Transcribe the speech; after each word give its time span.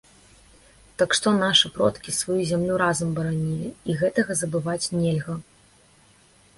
Так 1.01 1.09
што 1.17 1.33
нашы 1.41 1.71
продкі 1.75 2.15
сваю 2.21 2.39
зямлю 2.53 2.79
разам 2.85 3.13
баранілі, 3.21 3.69
і 3.93 4.01
гэтага 4.03 4.31
забываць 4.45 4.83
нельга. 4.99 5.41